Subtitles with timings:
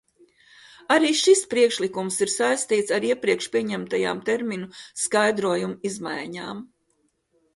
[0.93, 4.69] Arī šis priekšlikums ir saistīts ar iepriekš pieņemtajām terminu
[5.03, 6.65] skaidrojumu izmaiņām.